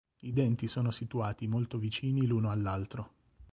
[0.21, 3.13] I denti sono situati molto vicini l'uno all'altro.